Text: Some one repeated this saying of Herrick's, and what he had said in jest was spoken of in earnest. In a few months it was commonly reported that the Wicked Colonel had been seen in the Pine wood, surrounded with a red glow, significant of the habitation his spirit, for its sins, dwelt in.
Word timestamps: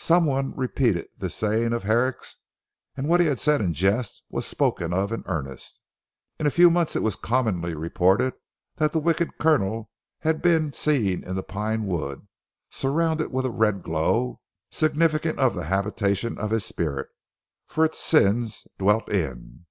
Some 0.00 0.26
one 0.26 0.54
repeated 0.54 1.08
this 1.16 1.34
saying 1.34 1.72
of 1.72 1.84
Herrick's, 1.84 2.36
and 2.94 3.08
what 3.08 3.20
he 3.20 3.26
had 3.26 3.40
said 3.40 3.62
in 3.62 3.72
jest 3.72 4.22
was 4.28 4.44
spoken 4.44 4.92
of 4.92 5.12
in 5.12 5.22
earnest. 5.24 5.80
In 6.38 6.46
a 6.46 6.50
few 6.50 6.68
months 6.68 6.94
it 6.94 7.00
was 7.02 7.16
commonly 7.16 7.74
reported 7.74 8.34
that 8.76 8.92
the 8.92 8.98
Wicked 8.98 9.38
Colonel 9.38 9.88
had 10.18 10.42
been 10.42 10.74
seen 10.74 11.24
in 11.24 11.36
the 11.36 11.42
Pine 11.42 11.86
wood, 11.86 12.28
surrounded 12.68 13.32
with 13.32 13.46
a 13.46 13.50
red 13.50 13.82
glow, 13.82 14.42
significant 14.70 15.38
of 15.38 15.54
the 15.54 15.64
habitation 15.64 16.36
his 16.36 16.66
spirit, 16.66 17.08
for 17.66 17.82
its 17.82 17.98
sins, 17.98 18.66
dwelt 18.78 19.08
in. 19.10 19.64